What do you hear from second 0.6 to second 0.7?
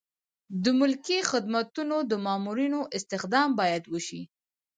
د